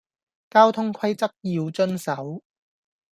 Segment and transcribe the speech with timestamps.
[0.49, 2.41] 交通規則要遵守